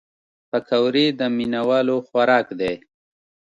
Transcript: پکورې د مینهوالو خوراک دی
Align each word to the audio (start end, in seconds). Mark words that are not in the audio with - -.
پکورې 0.49 1.05
د 1.19 1.21
مینهوالو 1.35 1.95
خوراک 2.07 2.47
دی 2.59 2.73